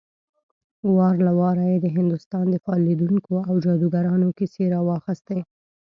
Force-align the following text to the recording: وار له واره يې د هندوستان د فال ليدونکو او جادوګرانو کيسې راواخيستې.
وار 0.95 1.15
له 1.25 1.31
واره 1.39 1.65
يې 1.71 1.77
د 1.81 1.87
هندوستان 1.97 2.45
د 2.49 2.55
فال 2.63 2.79
ليدونکو 2.87 3.31
او 3.47 3.53
جادوګرانو 3.63 4.27
کيسې 4.37 4.63
راواخيستې. 4.73 5.39